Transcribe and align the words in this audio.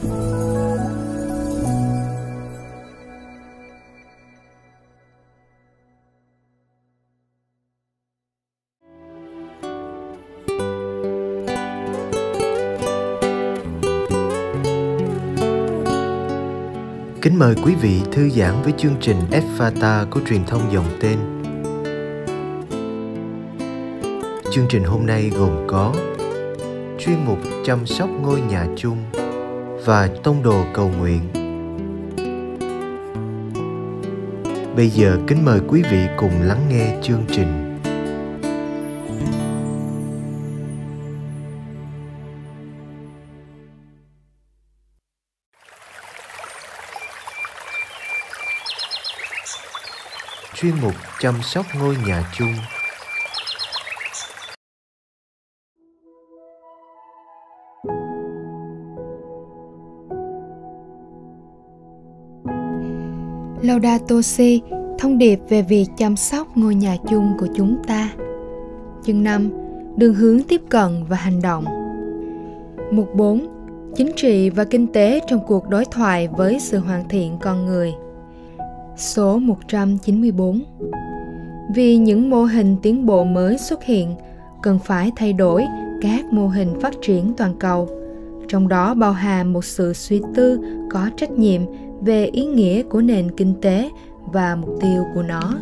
Kính 0.00 0.08
mời 17.38 17.54
quý 17.64 17.74
vị 17.74 18.00
thư 18.12 18.28
giãn 18.28 18.62
với 18.62 18.72
chương 18.78 18.94
trình 19.00 19.16
Fata 19.58 20.10
của 20.10 20.20
truyền 20.28 20.44
thông 20.44 20.72
dòng 20.72 20.98
tên. 21.00 21.18
Chương 24.52 24.66
trình 24.68 24.84
hôm 24.84 25.06
nay 25.06 25.30
gồm 25.38 25.66
có 25.68 25.94
chuyên 26.98 27.16
mục 27.26 27.38
chăm 27.64 27.86
sóc 27.86 28.08
ngôi 28.22 28.40
nhà 28.40 28.66
chung 28.76 28.98
và 29.84 30.08
tông 30.24 30.42
đồ 30.42 30.64
cầu 30.74 30.90
nguyện. 30.98 31.20
Bây 34.76 34.88
giờ 34.88 35.18
kính 35.26 35.44
mời 35.44 35.60
quý 35.68 35.82
vị 35.90 36.06
cùng 36.16 36.42
lắng 36.42 36.66
nghe 36.68 36.96
chương 37.02 37.24
trình. 37.32 37.66
chuyên 50.54 50.74
mục 50.80 50.94
chăm 51.20 51.34
sóc 51.42 51.66
ngôi 51.78 51.96
nhà 52.06 52.30
chung 52.32 52.54
Laudato 63.82 64.22
Si, 64.22 64.62
thông 64.98 65.18
điệp 65.18 65.40
về 65.48 65.62
việc 65.62 65.86
chăm 65.96 66.16
sóc 66.16 66.56
ngôi 66.56 66.74
nhà 66.74 66.96
chung 67.10 67.32
của 67.38 67.46
chúng 67.56 67.76
ta. 67.86 68.10
Chương 69.04 69.22
5. 69.22 69.50
Đường 69.96 70.14
hướng 70.14 70.42
tiếp 70.42 70.60
cận 70.68 71.04
và 71.08 71.16
hành 71.16 71.42
động. 71.42 71.64
Mục 72.92 73.14
4. 73.14 73.46
Chính 73.94 74.12
trị 74.16 74.50
và 74.50 74.64
kinh 74.64 74.86
tế 74.86 75.20
trong 75.26 75.40
cuộc 75.46 75.68
đối 75.68 75.84
thoại 75.84 76.28
với 76.28 76.60
sự 76.60 76.78
hoàn 76.78 77.08
thiện 77.08 77.38
con 77.40 77.66
người. 77.66 77.92
Số 78.96 79.38
194 79.38 80.60
Vì 81.74 81.96
những 81.96 82.30
mô 82.30 82.44
hình 82.44 82.76
tiến 82.82 83.06
bộ 83.06 83.24
mới 83.24 83.58
xuất 83.58 83.84
hiện, 83.84 84.14
cần 84.62 84.78
phải 84.78 85.12
thay 85.16 85.32
đổi 85.32 85.66
các 86.02 86.24
mô 86.32 86.48
hình 86.48 86.80
phát 86.80 86.94
triển 87.02 87.32
toàn 87.36 87.54
cầu, 87.58 87.88
trong 88.48 88.68
đó 88.68 88.94
bao 88.94 89.12
hàm 89.12 89.52
một 89.52 89.64
sự 89.64 89.92
suy 89.92 90.22
tư 90.34 90.60
có 90.90 91.10
trách 91.16 91.30
nhiệm 91.30 91.62
về 92.00 92.26
ý 92.26 92.44
nghĩa 92.44 92.82
của 92.82 93.00
nền 93.00 93.30
kinh 93.30 93.54
tế 93.60 93.90
và 94.32 94.56
mục 94.56 94.78
tiêu 94.80 95.04
của 95.14 95.22
nó, 95.22 95.54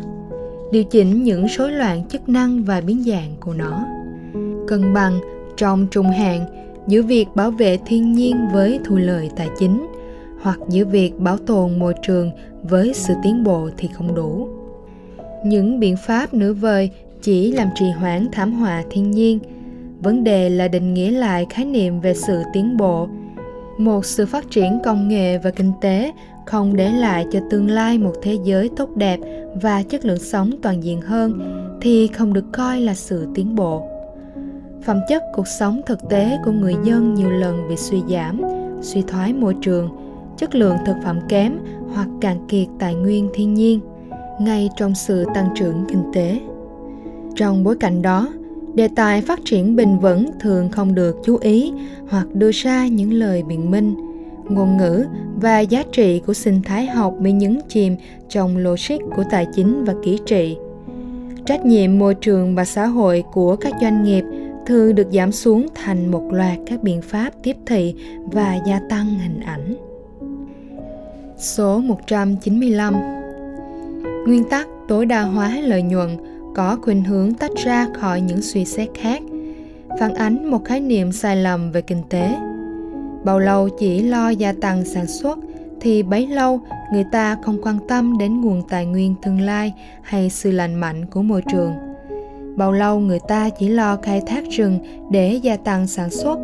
điều 0.71 0.83
chỉnh 0.83 1.23
những 1.23 1.45
rối 1.45 1.71
loạn 1.71 2.07
chức 2.09 2.29
năng 2.29 2.63
và 2.63 2.81
biến 2.81 3.03
dạng 3.03 3.35
của 3.39 3.53
nó. 3.53 3.85
Cân 4.67 4.93
bằng 4.93 5.19
trong 5.57 5.87
trung 5.91 6.05
hạn 6.05 6.45
giữa 6.87 7.01
việc 7.01 7.27
bảo 7.35 7.51
vệ 7.51 7.77
thiên 7.85 8.13
nhiên 8.13 8.37
với 8.53 8.79
thu 8.85 8.95
lợi 8.95 9.29
tài 9.35 9.47
chính 9.59 9.87
hoặc 10.41 10.59
giữa 10.69 10.85
việc 10.85 11.19
bảo 11.19 11.37
tồn 11.37 11.79
môi 11.79 11.93
trường 12.07 12.31
với 12.63 12.93
sự 12.93 13.13
tiến 13.23 13.43
bộ 13.43 13.69
thì 13.77 13.89
không 13.93 14.15
đủ. 14.15 14.47
Những 15.45 15.79
biện 15.79 15.95
pháp 15.97 16.33
nửa 16.33 16.53
vời 16.53 16.89
chỉ 17.21 17.51
làm 17.51 17.67
trì 17.75 17.85
hoãn 17.89 18.27
thảm 18.31 18.53
họa 18.53 18.83
thiên 18.89 19.11
nhiên. 19.11 19.39
Vấn 20.01 20.23
đề 20.23 20.49
là 20.49 20.67
định 20.67 20.93
nghĩa 20.93 21.11
lại 21.11 21.45
khái 21.49 21.65
niệm 21.65 22.01
về 22.01 22.13
sự 22.13 22.43
tiến 22.53 22.77
bộ 22.77 23.07
một 23.79 24.05
sự 24.05 24.25
phát 24.25 24.51
triển 24.51 24.79
công 24.83 25.07
nghệ 25.07 25.37
và 25.37 25.51
kinh 25.51 25.71
tế, 25.81 26.11
không 26.45 26.75
để 26.75 26.91
lại 26.91 27.25
cho 27.31 27.39
tương 27.49 27.69
lai 27.69 27.97
một 27.97 28.13
thế 28.21 28.37
giới 28.43 28.69
tốt 28.75 28.89
đẹp 28.95 29.19
và 29.61 29.83
chất 29.83 30.05
lượng 30.05 30.19
sống 30.19 30.51
toàn 30.61 30.83
diện 30.83 31.01
hơn, 31.01 31.39
thì 31.81 32.07
không 32.07 32.33
được 32.33 32.45
coi 32.53 32.81
là 32.81 32.93
sự 32.93 33.27
tiến 33.35 33.55
bộ. 33.55 33.87
Phẩm 34.83 34.99
chất 35.09 35.23
cuộc 35.33 35.47
sống 35.47 35.81
thực 35.85 35.99
tế 36.09 36.37
của 36.45 36.51
người 36.51 36.75
dân 36.83 37.13
nhiều 37.13 37.29
lần 37.29 37.67
bị 37.69 37.75
suy 37.75 38.01
giảm, 38.09 38.41
suy 38.81 39.01
thoái 39.01 39.33
môi 39.33 39.55
trường, 39.61 39.89
chất 40.37 40.55
lượng 40.55 40.75
thực 40.85 40.95
phẩm 41.03 41.19
kém 41.29 41.59
hoặc 41.93 42.07
cạn 42.21 42.47
kiệt 42.47 42.67
tài 42.79 42.95
nguyên 42.95 43.29
thiên 43.33 43.53
nhiên, 43.53 43.79
ngay 44.39 44.69
trong 44.77 44.95
sự 44.95 45.25
tăng 45.33 45.49
trưởng 45.55 45.85
kinh 45.89 46.03
tế. 46.13 46.39
Trong 47.35 47.63
bối 47.63 47.75
cảnh 47.79 48.01
đó 48.01 48.27
đề 48.75 48.87
tài 48.95 49.21
phát 49.21 49.39
triển 49.45 49.75
bền 49.75 49.99
vững 49.99 50.29
thường 50.39 50.69
không 50.71 50.95
được 50.95 51.17
chú 51.23 51.37
ý 51.37 51.73
hoặc 52.09 52.27
đưa 52.33 52.51
ra 52.51 52.87
những 52.87 53.13
lời 53.13 53.43
biện 53.43 53.71
minh. 53.71 53.95
Ngôn 54.49 54.77
ngữ 54.77 55.05
và 55.35 55.59
giá 55.59 55.83
trị 55.91 56.21
của 56.25 56.33
sinh 56.33 56.61
thái 56.61 56.85
học 56.85 57.13
bị 57.19 57.31
nhấn 57.31 57.59
chìm 57.69 57.95
trong 58.29 58.57
logic 58.57 58.97
của 59.15 59.23
tài 59.31 59.47
chính 59.55 59.83
và 59.83 59.93
kỹ 60.03 60.19
trị. 60.25 60.57
Trách 61.45 61.65
nhiệm 61.65 61.99
môi 61.99 62.15
trường 62.15 62.55
và 62.55 62.65
xã 62.65 62.85
hội 62.85 63.23
của 63.33 63.55
các 63.55 63.73
doanh 63.81 64.03
nghiệp 64.03 64.23
thường 64.65 64.95
được 64.95 65.07
giảm 65.11 65.31
xuống 65.31 65.67
thành 65.75 66.11
một 66.11 66.23
loạt 66.31 66.57
các 66.65 66.83
biện 66.83 67.01
pháp 67.01 67.29
tiếp 67.43 67.55
thị 67.65 67.95
và 68.23 68.59
gia 68.67 68.79
tăng 68.89 69.19
hình 69.19 69.39
ảnh. 69.39 69.75
Số 71.37 71.79
195 71.79 72.93
Nguyên 74.27 74.43
tắc 74.49 74.67
tối 74.87 75.05
đa 75.05 75.21
hóa 75.21 75.57
lợi 75.61 75.81
nhuận 75.81 76.17
có 76.55 76.77
khuynh 76.81 77.03
hướng 77.03 77.33
tách 77.33 77.51
ra 77.55 77.87
khỏi 77.93 78.21
những 78.21 78.41
suy 78.41 78.65
xét 78.65 78.89
khác, 78.93 79.21
phản 79.99 80.13
ánh 80.13 80.51
một 80.51 80.65
khái 80.65 80.79
niệm 80.79 81.11
sai 81.11 81.35
lầm 81.35 81.71
về 81.71 81.81
kinh 81.81 82.01
tế. 82.09 82.35
Bao 83.23 83.39
lâu 83.39 83.69
chỉ 83.69 84.03
lo 84.03 84.29
gia 84.29 84.53
tăng 84.61 84.85
sản 84.85 85.07
xuất 85.07 85.39
thì 85.81 86.03
bấy 86.03 86.27
lâu 86.27 86.59
người 86.93 87.05
ta 87.11 87.37
không 87.41 87.57
quan 87.61 87.77
tâm 87.87 88.17
đến 88.17 88.41
nguồn 88.41 88.61
tài 88.69 88.85
nguyên 88.85 89.15
tương 89.21 89.41
lai 89.41 89.73
hay 90.01 90.29
sự 90.29 90.51
lành 90.51 90.75
mạnh 90.75 91.05
của 91.05 91.21
môi 91.21 91.41
trường. 91.51 91.73
Bao 92.55 92.71
lâu 92.71 92.99
người 92.99 93.19
ta 93.27 93.49
chỉ 93.49 93.67
lo 93.67 93.95
khai 93.95 94.21
thác 94.27 94.43
rừng 94.49 94.79
để 95.11 95.33
gia 95.33 95.57
tăng 95.57 95.87
sản 95.87 96.09
xuất 96.09 96.39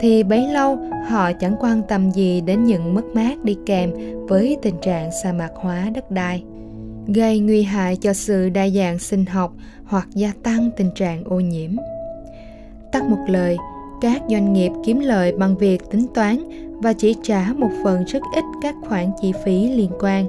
thì 0.00 0.22
bấy 0.22 0.48
lâu 0.48 0.78
họ 1.08 1.32
chẳng 1.32 1.56
quan 1.60 1.82
tâm 1.88 2.10
gì 2.10 2.40
đến 2.40 2.64
những 2.64 2.94
mất 2.94 3.04
mát 3.14 3.44
đi 3.44 3.56
kèm 3.66 3.90
với 4.28 4.56
tình 4.62 4.76
trạng 4.82 5.10
sa 5.22 5.32
mạc 5.32 5.50
hóa 5.54 5.90
đất 5.94 6.10
đai 6.10 6.42
gây 7.06 7.38
nguy 7.38 7.62
hại 7.62 7.96
cho 7.96 8.12
sự 8.12 8.48
đa 8.48 8.68
dạng 8.68 8.98
sinh 8.98 9.26
học 9.26 9.52
hoặc 9.84 10.08
gia 10.14 10.32
tăng 10.42 10.70
tình 10.76 10.90
trạng 10.94 11.24
ô 11.24 11.40
nhiễm. 11.40 11.70
Tắt 12.92 13.04
một 13.04 13.24
lời, 13.28 13.56
các 14.00 14.22
doanh 14.28 14.52
nghiệp 14.52 14.70
kiếm 14.84 15.00
lợi 15.00 15.32
bằng 15.32 15.56
việc 15.58 15.90
tính 15.90 16.06
toán 16.14 16.36
và 16.82 16.92
chỉ 16.92 17.14
trả 17.22 17.52
một 17.56 17.70
phần 17.84 18.04
rất 18.04 18.22
ít 18.34 18.44
các 18.62 18.74
khoản 18.88 19.10
chi 19.22 19.32
phí 19.44 19.68
liên 19.68 19.90
quan. 20.00 20.26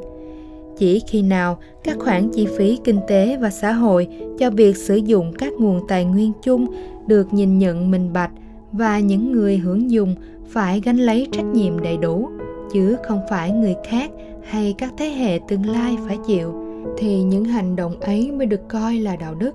Chỉ 0.78 1.02
khi 1.08 1.22
nào 1.22 1.58
các 1.84 1.98
khoản 2.00 2.30
chi 2.34 2.48
phí 2.58 2.80
kinh 2.84 3.00
tế 3.08 3.38
và 3.38 3.50
xã 3.50 3.72
hội 3.72 4.08
cho 4.40 4.50
việc 4.50 4.78
sử 4.78 4.96
dụng 4.96 5.34
các 5.34 5.54
nguồn 5.54 5.88
tài 5.88 6.06
nguyên 6.06 6.32
chung 6.44 6.66
được 7.08 7.34
nhìn 7.34 7.60
nhận 7.60 7.92
minh 7.92 8.14
bạch 8.14 8.32
và 8.72 9.00
những 9.00 9.32
người 9.32 9.58
hưởng 9.58 9.92
dùng 9.92 10.16
phải 10.50 10.82
gánh 10.82 10.98
lấy 10.98 11.28
trách 11.32 11.46
nhiệm 11.46 11.82
đầy 11.82 11.98
đủ 11.98 12.30
chứ 12.74 12.98
không 13.04 13.22
phải 13.30 13.52
người 13.52 13.76
khác 13.90 14.12
hay 14.44 14.76
các 14.78 14.94
thế 14.98 15.10
hệ 15.10 15.40
tương 15.48 15.70
lai 15.70 15.98
phải 16.08 16.18
chịu 16.28 16.67
thì 16.98 17.24
những 17.24 17.46
hành 17.46 17.76
động 17.76 18.00
ấy 18.00 18.32
mới 18.32 18.48
được 18.48 18.68
coi 18.68 18.96
là 18.96 19.16
đạo 19.16 19.36
đức 19.36 19.52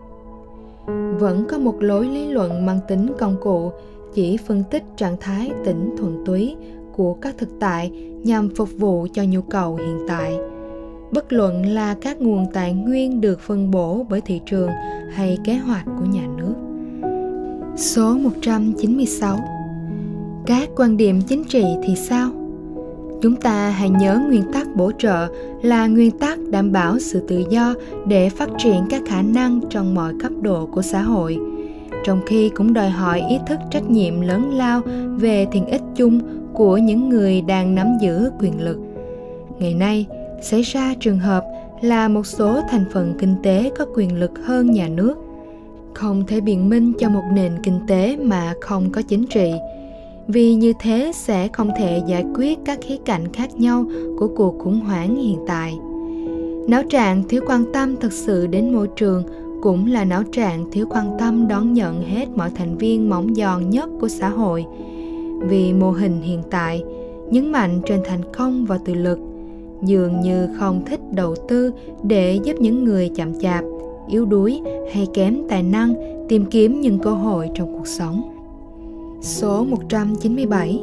vẫn 1.18 1.44
có 1.48 1.58
một 1.58 1.82
lối 1.82 2.06
lý 2.06 2.26
luận 2.26 2.66
mang 2.66 2.80
tính 2.88 3.12
công 3.18 3.36
cụ, 3.42 3.72
chỉ 4.14 4.36
phân 4.36 4.64
tích 4.70 4.82
trạng 4.96 5.16
thái 5.20 5.50
tỉnh 5.64 5.94
thuần 5.98 6.24
túy 6.26 6.56
của 6.96 7.14
các 7.14 7.34
thực 7.38 7.48
tại 7.60 7.90
nhằm 8.22 8.48
phục 8.56 8.68
vụ 8.78 9.06
cho 9.12 9.22
nhu 9.22 9.42
cầu 9.42 9.76
hiện 9.76 9.98
tại 10.08 10.38
bất 11.12 11.32
luận 11.32 11.66
là 11.66 11.94
các 12.00 12.20
nguồn 12.20 12.46
tài 12.52 12.72
nguyên 12.72 13.20
được 13.20 13.40
phân 13.40 13.70
bổ 13.70 14.06
bởi 14.10 14.20
thị 14.20 14.40
trường 14.46 14.70
hay 15.10 15.38
kế 15.44 15.54
hoạch 15.54 15.84
của 15.84 16.04
nhà 16.04 16.26
nước. 16.36 16.54
Số 17.76 18.14
196 18.18 19.38
Các 20.46 20.68
quan 20.76 20.96
điểm 20.96 21.20
chính 21.28 21.44
trị 21.44 21.64
thì 21.82 21.96
sao? 21.96 22.41
Chúng 23.22 23.36
ta 23.36 23.70
hãy 23.70 23.90
nhớ 23.90 24.20
nguyên 24.28 24.42
tắc 24.52 24.76
bổ 24.76 24.92
trợ 24.98 25.28
là 25.62 25.86
nguyên 25.86 26.10
tắc 26.10 26.38
đảm 26.50 26.72
bảo 26.72 26.98
sự 26.98 27.20
tự 27.28 27.44
do 27.50 27.74
để 28.06 28.28
phát 28.28 28.50
triển 28.58 28.86
các 28.90 29.02
khả 29.06 29.22
năng 29.22 29.60
trong 29.70 29.94
mọi 29.94 30.12
cấp 30.22 30.32
độ 30.40 30.66
của 30.66 30.82
xã 30.82 31.02
hội. 31.02 31.38
Trong 32.04 32.20
khi 32.26 32.48
cũng 32.48 32.72
đòi 32.72 32.90
hỏi 32.90 33.22
ý 33.28 33.38
thức 33.48 33.58
trách 33.70 33.90
nhiệm 33.90 34.20
lớn 34.20 34.50
lao 34.54 34.80
về 35.16 35.46
thiện 35.52 35.66
ích 35.66 35.82
chung 35.96 36.20
của 36.52 36.76
những 36.76 37.08
người 37.08 37.42
đang 37.42 37.74
nắm 37.74 37.86
giữ 38.00 38.30
quyền 38.40 38.60
lực. 38.60 38.78
Ngày 39.58 39.74
nay, 39.74 40.06
xảy 40.42 40.62
ra 40.62 40.94
trường 41.00 41.18
hợp 41.18 41.44
là 41.80 42.08
một 42.08 42.26
số 42.26 42.60
thành 42.70 42.84
phần 42.92 43.14
kinh 43.18 43.34
tế 43.42 43.70
có 43.78 43.86
quyền 43.94 44.20
lực 44.20 44.30
hơn 44.44 44.70
nhà 44.70 44.88
nước. 44.88 45.14
Không 45.94 46.26
thể 46.26 46.40
biện 46.40 46.68
minh 46.68 46.92
cho 46.98 47.08
một 47.08 47.22
nền 47.32 47.52
kinh 47.62 47.80
tế 47.88 48.16
mà 48.16 48.54
không 48.60 48.90
có 48.90 49.02
chính 49.02 49.26
trị 49.26 49.52
vì 50.28 50.54
như 50.54 50.72
thế 50.80 51.12
sẽ 51.14 51.48
không 51.48 51.70
thể 51.78 52.02
giải 52.06 52.24
quyết 52.34 52.58
các 52.64 52.78
khía 52.82 52.96
cạnh 53.04 53.32
khác 53.32 53.60
nhau 53.60 53.84
của 54.18 54.28
cuộc 54.28 54.58
khủng 54.58 54.80
hoảng 54.80 55.16
hiện 55.16 55.38
tại 55.46 55.78
não 56.68 56.82
trạng 56.90 57.22
thiếu 57.28 57.42
quan 57.46 57.64
tâm 57.72 57.96
thực 57.96 58.12
sự 58.12 58.46
đến 58.46 58.72
môi 58.72 58.88
trường 58.96 59.22
cũng 59.62 59.86
là 59.86 60.04
não 60.04 60.22
trạng 60.32 60.70
thiếu 60.70 60.86
quan 60.90 61.16
tâm 61.18 61.48
đón 61.48 61.72
nhận 61.72 62.02
hết 62.02 62.26
mọi 62.36 62.50
thành 62.54 62.78
viên 62.78 63.10
mỏng 63.10 63.34
giòn 63.34 63.70
nhất 63.70 63.90
của 64.00 64.08
xã 64.08 64.28
hội 64.28 64.66
vì 65.48 65.72
mô 65.72 65.90
hình 65.90 66.22
hiện 66.22 66.42
tại, 66.50 66.84
nhấn 67.30 67.52
mạnh 67.52 67.80
trên 67.86 68.00
thành 68.04 68.20
công 68.32 68.66
và 68.66 68.78
tự 68.78 68.94
lực, 68.94 69.18
dường 69.82 70.20
như 70.20 70.48
không 70.58 70.84
thích 70.86 71.00
đầu 71.12 71.34
tư 71.48 71.72
để 72.02 72.40
giúp 72.44 72.56
những 72.60 72.84
người 72.84 73.10
chậm 73.14 73.40
chạp, 73.40 73.64
yếu 74.08 74.24
đuối 74.24 74.60
hay 74.94 75.06
kém 75.14 75.38
tài 75.48 75.62
năng 75.62 75.94
tìm 76.28 76.46
kiếm 76.46 76.80
những 76.80 76.98
cơ 76.98 77.10
hội 77.10 77.50
trong 77.54 77.72
cuộc 77.78 77.86
sống. 77.86 78.41
Số 79.22 79.64
197 79.64 80.80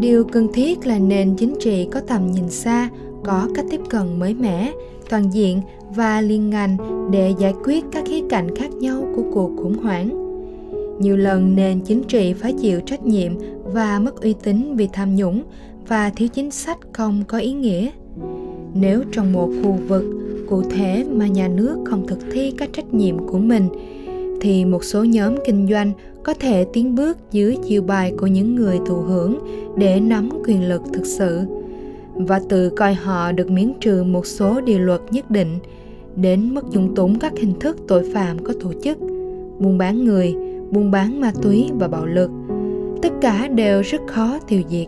Điều 0.00 0.24
cần 0.24 0.48
thiết 0.52 0.86
là 0.86 0.98
nền 0.98 1.36
chính 1.36 1.54
trị 1.60 1.88
có 1.92 2.00
tầm 2.00 2.26
nhìn 2.26 2.48
xa, 2.48 2.88
có 3.24 3.48
cách 3.54 3.64
tiếp 3.70 3.80
cận 3.88 4.18
mới 4.18 4.34
mẻ, 4.34 4.72
toàn 5.10 5.30
diện 5.32 5.60
và 5.94 6.20
liên 6.20 6.50
ngành 6.50 6.76
để 7.10 7.34
giải 7.38 7.54
quyết 7.64 7.84
các 7.92 8.04
khía 8.06 8.20
cạnh 8.30 8.56
khác 8.56 8.72
nhau 8.72 9.04
của 9.16 9.22
cuộc 9.32 9.50
khủng 9.56 9.78
hoảng. 9.78 10.08
Nhiều 11.00 11.16
lần 11.16 11.56
nền 11.56 11.80
chính 11.80 12.02
trị 12.02 12.32
phải 12.32 12.52
chịu 12.52 12.80
trách 12.80 13.02
nhiệm 13.02 13.32
và 13.64 13.98
mất 13.98 14.20
uy 14.20 14.34
tín 14.42 14.76
vì 14.76 14.88
tham 14.92 15.16
nhũng 15.16 15.42
và 15.88 16.10
thiếu 16.10 16.28
chính 16.28 16.50
sách 16.50 16.78
không 16.92 17.22
có 17.28 17.38
ý 17.38 17.52
nghĩa. 17.52 17.90
Nếu 18.74 19.02
trong 19.12 19.32
một 19.32 19.50
khu 19.62 19.78
vực 19.88 20.04
cụ 20.48 20.62
thể 20.62 21.04
mà 21.10 21.26
nhà 21.26 21.48
nước 21.48 21.78
không 21.84 22.06
thực 22.06 22.18
thi 22.32 22.52
các 22.58 22.70
trách 22.72 22.94
nhiệm 22.94 23.18
của 23.26 23.38
mình 23.38 23.68
thì 24.40 24.64
một 24.64 24.84
số 24.84 25.04
nhóm 25.04 25.34
kinh 25.46 25.66
doanh 25.70 25.92
có 26.22 26.34
thể 26.34 26.66
tiến 26.72 26.94
bước 26.94 27.18
dưới 27.32 27.56
chiêu 27.68 27.82
bài 27.82 28.12
của 28.18 28.26
những 28.26 28.54
người 28.54 28.78
thụ 28.86 28.96
hưởng 28.96 29.38
để 29.76 30.00
nắm 30.00 30.28
quyền 30.46 30.68
lực 30.68 30.82
thực 30.92 31.06
sự. 31.06 31.40
Và 32.14 32.40
tự 32.48 32.70
coi 32.70 32.94
họ 32.94 33.32
được 33.32 33.50
miễn 33.50 33.72
trừ 33.80 34.02
một 34.02 34.26
số 34.26 34.60
điều 34.60 34.78
luật 34.78 35.00
nhất 35.10 35.30
định, 35.30 35.58
đến 36.16 36.54
mức 36.54 36.70
dung 36.70 36.94
túng 36.94 37.18
các 37.18 37.32
hình 37.38 37.52
thức 37.60 37.76
tội 37.88 38.10
phạm 38.14 38.44
có 38.44 38.52
tổ 38.60 38.72
chức, 38.82 38.98
buôn 39.58 39.78
bán 39.78 40.04
người, 40.04 40.34
buôn 40.70 40.90
bán 40.90 41.20
ma 41.20 41.32
túy 41.42 41.70
và 41.78 41.88
bạo 41.88 42.06
lực. 42.06 42.30
Tất 43.02 43.12
cả 43.20 43.48
đều 43.48 43.82
rất 43.82 44.00
khó 44.06 44.38
tiêu 44.48 44.62
diệt 44.70 44.86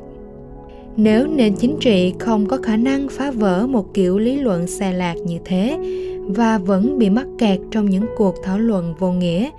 nếu 0.97 1.27
nền 1.27 1.55
chính 1.57 1.77
trị 1.81 2.15
không 2.19 2.47
có 2.47 2.57
khả 2.57 2.77
năng 2.77 3.09
phá 3.09 3.31
vỡ 3.31 3.67
một 3.67 3.95
kiểu 3.95 4.19
lý 4.19 4.37
luận 4.37 4.67
xà 4.67 4.91
lạc 4.91 5.15
như 5.25 5.39
thế 5.45 5.79
và 6.27 6.59
vẫn 6.59 6.99
bị 6.99 7.11
mắc 7.11 7.27
kẹt 7.39 7.61
trong 7.71 7.91
những 7.91 8.07
cuộc 8.17 8.35
thảo 8.43 8.59
luận 8.59 8.95
vô 8.99 9.13
nghĩa, 9.13 9.51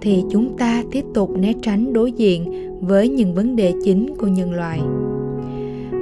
thì 0.00 0.24
chúng 0.30 0.56
ta 0.58 0.82
tiếp 0.92 1.04
tục 1.14 1.30
né 1.36 1.52
tránh 1.62 1.92
đối 1.92 2.12
diện 2.12 2.52
với 2.80 3.08
những 3.08 3.34
vấn 3.34 3.56
đề 3.56 3.72
chính 3.84 4.16
của 4.16 4.26
nhân 4.26 4.52
loại. 4.52 4.80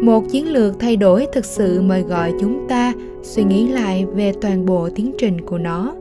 Một 0.02 0.24
chiến 0.30 0.52
lược 0.52 0.78
thay 0.78 0.96
đổi 0.96 1.26
thực 1.32 1.44
sự 1.44 1.82
mời 1.82 2.02
gọi 2.02 2.32
chúng 2.40 2.68
ta 2.68 2.92
suy 3.22 3.44
nghĩ 3.44 3.68
lại 3.68 4.06
về 4.14 4.32
toàn 4.40 4.66
bộ 4.66 4.88
tiến 4.94 5.12
trình 5.18 5.40
của 5.40 5.58
nó. 5.58 5.94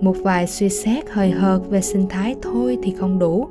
Một 0.00 0.16
vài 0.22 0.46
suy 0.46 0.68
xét 0.68 1.10
hời 1.10 1.30
hợt 1.30 1.60
về 1.70 1.80
sinh 1.80 2.06
thái 2.08 2.34
thôi 2.42 2.78
thì 2.82 2.92
không 2.98 3.18
đủ. 3.18 3.48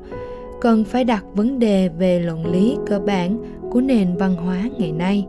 Cần 0.61 0.83
phải 0.83 1.03
đặt 1.03 1.25
vấn 1.33 1.59
đề 1.59 1.89
về 1.99 2.19
luận 2.19 2.45
lý 2.51 2.77
cơ 2.87 2.99
bản 2.99 3.37
của 3.75 3.81
nền 3.81 4.17
văn 4.17 4.35
hóa 4.35 4.69
ngày 4.77 4.91
nay 4.91 5.25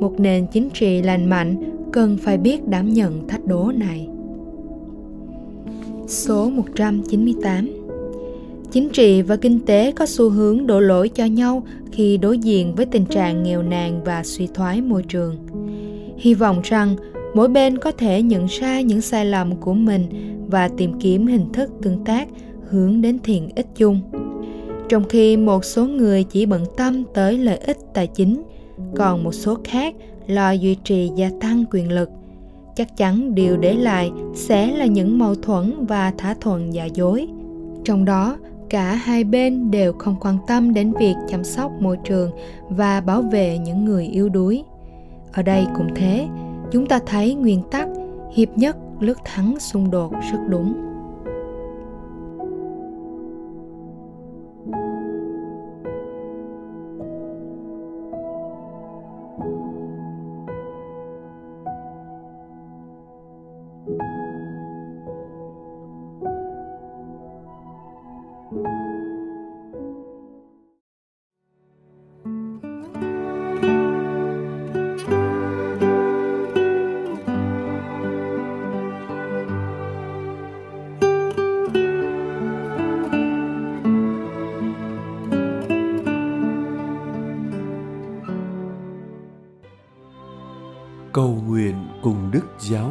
một 0.00 0.20
nền 0.20 0.46
chính 0.52 0.70
trị 0.70 1.02
lành 1.02 1.30
mạnh 1.30 1.56
cần 1.92 2.16
phải 2.16 2.38
biết 2.38 2.68
đảm 2.68 2.92
nhận 2.92 3.28
thách 3.28 3.46
đố 3.46 3.72
này. 3.74 4.08
Số 6.06 6.50
198 6.50 7.70
Chính 8.70 8.88
trị 8.88 9.22
và 9.22 9.36
kinh 9.36 9.60
tế 9.60 9.92
có 9.92 10.06
xu 10.06 10.30
hướng 10.30 10.66
đổ 10.66 10.80
lỗi 10.80 11.08
cho 11.08 11.24
nhau 11.24 11.62
khi 11.92 12.16
đối 12.16 12.38
diện 12.38 12.74
với 12.74 12.86
tình 12.86 13.04
trạng 13.04 13.42
nghèo 13.42 13.62
nàn 13.62 14.04
và 14.04 14.22
suy 14.24 14.48
thoái 14.54 14.80
môi 14.80 15.02
trường. 15.02 15.36
Hy 16.18 16.34
vọng 16.34 16.60
rằng 16.64 16.96
mỗi 17.34 17.48
bên 17.48 17.78
có 17.78 17.92
thể 17.92 18.22
nhận 18.22 18.46
ra 18.46 18.80
những 18.80 19.00
sai 19.00 19.26
lầm 19.26 19.56
của 19.56 19.74
mình 19.74 20.06
và 20.50 20.68
tìm 20.68 21.00
kiếm 21.00 21.26
hình 21.26 21.52
thức 21.52 21.70
tương 21.82 22.04
tác 22.04 22.28
hướng 22.68 23.02
đến 23.02 23.18
thiện 23.18 23.48
ích 23.54 23.66
chung. 23.76 24.00
Trong 24.90 25.04
khi 25.08 25.36
một 25.36 25.64
số 25.64 25.86
người 25.86 26.24
chỉ 26.24 26.46
bận 26.46 26.64
tâm 26.76 27.04
tới 27.14 27.38
lợi 27.38 27.58
ích 27.58 27.78
tài 27.94 28.06
chính, 28.06 28.42
còn 28.96 29.24
một 29.24 29.32
số 29.32 29.56
khác 29.64 29.94
lo 30.26 30.50
duy 30.50 30.74
trì 30.84 31.10
gia 31.16 31.30
tăng 31.40 31.64
quyền 31.70 31.92
lực. 31.92 32.10
Chắc 32.76 32.96
chắn 32.96 33.34
điều 33.34 33.56
để 33.56 33.74
lại 33.74 34.10
sẽ 34.34 34.76
là 34.76 34.86
những 34.86 35.18
mâu 35.18 35.34
thuẫn 35.34 35.86
và 35.86 36.12
thỏa 36.18 36.34
thuận 36.40 36.74
giả 36.74 36.84
dối. 36.84 37.28
Trong 37.84 38.04
đó 38.04 38.36
cả 38.70 38.94
hai 38.94 39.24
bên 39.24 39.70
đều 39.70 39.92
không 39.92 40.16
quan 40.20 40.38
tâm 40.46 40.74
đến 40.74 40.92
việc 41.00 41.14
chăm 41.28 41.44
sóc 41.44 41.72
môi 41.80 41.96
trường 42.04 42.30
và 42.68 43.00
bảo 43.00 43.22
vệ 43.22 43.58
những 43.58 43.84
người 43.84 44.06
yếu 44.06 44.28
đuối. 44.28 44.62
Ở 45.32 45.42
đây 45.42 45.66
cũng 45.76 45.88
thế 45.96 46.26
chúng 46.70 46.86
ta 46.86 46.98
thấy 47.06 47.34
nguyên 47.34 47.62
tắc 47.70 47.88
hiệp 48.34 48.48
nhất 48.56 48.76
lướt 49.00 49.18
thắng 49.24 49.60
xung 49.60 49.90
đột 49.90 50.12
rất 50.32 50.38
đúng. 50.48 50.89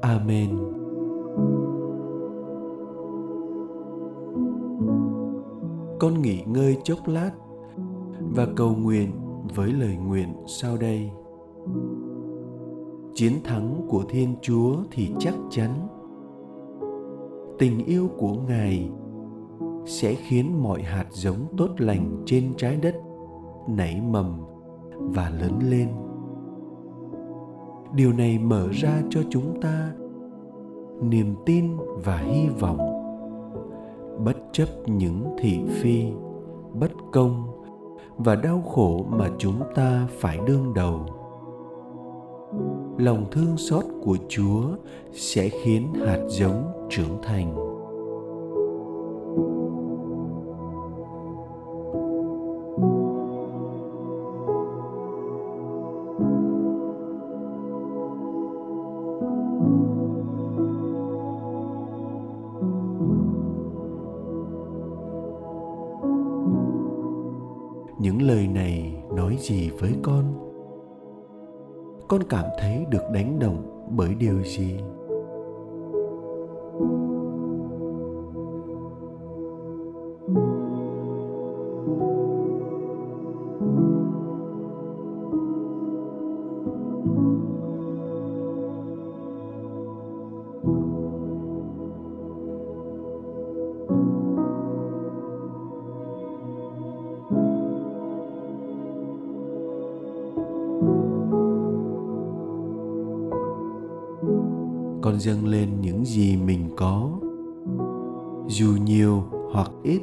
Amen. 0.00 0.58
Con 6.00 6.22
nghỉ 6.22 6.42
ngơi 6.46 6.76
chốc 6.84 6.98
lát 7.06 7.30
và 8.34 8.46
cầu 8.56 8.74
nguyện 8.74 9.10
với 9.54 9.72
lời 9.72 9.96
nguyện 9.96 10.28
sau 10.46 10.76
đây. 10.76 11.10
Chiến 13.14 13.32
thắng 13.44 13.86
của 13.88 14.04
Thiên 14.08 14.36
Chúa 14.42 14.76
thì 14.90 15.10
chắc 15.18 15.34
chắn. 15.50 15.88
Tình 17.58 17.84
yêu 17.84 18.08
của 18.18 18.34
Ngài 18.48 18.90
sẽ 19.86 20.14
khiến 20.14 20.62
mọi 20.62 20.82
hạt 20.82 21.06
giống 21.10 21.56
tốt 21.56 21.68
lành 21.78 22.22
trên 22.26 22.54
trái 22.56 22.76
đất 22.76 22.94
nảy 23.68 24.00
mầm 24.00 24.40
và 24.98 25.30
lớn 25.30 25.58
lên 25.62 25.88
điều 27.96 28.12
này 28.12 28.38
mở 28.38 28.68
ra 28.72 29.02
cho 29.10 29.20
chúng 29.30 29.60
ta 29.60 29.92
niềm 31.02 31.34
tin 31.46 31.76
và 32.04 32.18
hy 32.18 32.48
vọng. 32.48 32.78
Bất 34.24 34.36
chấp 34.52 34.68
những 34.86 35.36
thị 35.38 35.60
phi, 35.68 36.04
bất 36.72 36.92
công 37.12 37.62
và 38.16 38.34
đau 38.34 38.62
khổ 38.62 39.06
mà 39.10 39.28
chúng 39.38 39.60
ta 39.74 40.06
phải 40.10 40.38
đương 40.46 40.74
đầu. 40.74 41.06
Lòng 42.98 43.24
thương 43.30 43.56
xót 43.56 43.84
của 44.04 44.16
chúa 44.28 44.62
sẽ 45.12 45.48
khiến 45.48 45.92
hạt 46.06 46.20
giống 46.28 46.86
trưởng 46.90 47.22
thành. 47.22 47.75
Gì 69.46 69.70
với 69.70 69.92
con? 70.02 70.24
Con 72.08 72.22
cảm 72.28 72.44
thấy 72.58 72.84
được 72.90 73.02
đánh 73.12 73.38
động 73.38 73.86
bởi 73.90 74.14
điều 74.14 74.42
gì? 74.42 74.76
Con 105.06 105.20
dâng 105.20 105.46
lên 105.46 105.68
những 105.80 106.04
gì 106.04 106.36
mình 106.36 106.68
có. 106.76 107.10
Dù 108.46 108.76
nhiều 108.84 109.22
hoặc 109.52 109.70
ít, 109.82 110.00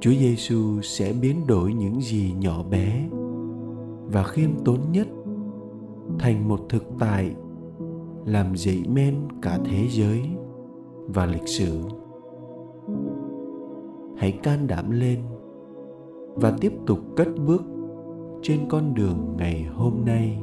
Chúa 0.00 0.10
Giêsu 0.10 0.80
sẽ 0.82 1.12
biến 1.22 1.46
đổi 1.46 1.72
những 1.72 2.00
gì 2.00 2.34
nhỏ 2.40 2.62
bé 2.70 3.08
và 4.12 4.22
khiêm 4.22 4.50
tốn 4.64 4.78
nhất 4.92 5.08
thành 6.18 6.48
một 6.48 6.60
thực 6.68 6.84
tại 6.98 7.34
làm 8.24 8.56
dậy 8.56 8.82
men 8.88 9.14
cả 9.42 9.58
thế 9.64 9.86
giới 9.90 10.22
và 11.06 11.26
lịch 11.26 11.48
sử. 11.48 11.82
Hãy 14.16 14.32
can 14.32 14.66
đảm 14.66 14.90
lên 14.90 15.18
và 16.34 16.56
tiếp 16.60 16.72
tục 16.86 16.98
cất 17.16 17.28
bước 17.46 17.62
trên 18.42 18.60
con 18.68 18.94
đường 18.94 19.34
ngày 19.38 19.64
hôm 19.74 19.94
nay. 20.06 20.38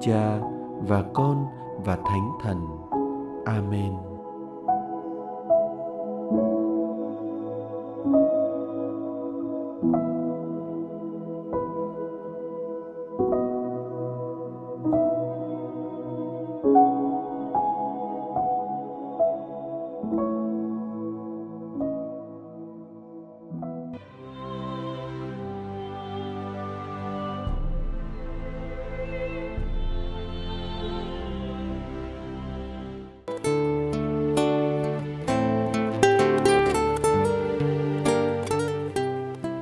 Cha 0.00 0.40
và 0.80 1.02
con 1.14 1.46
và 1.84 1.96
thánh 1.96 2.30
thần. 2.42 2.66
Amen. 3.44 4.17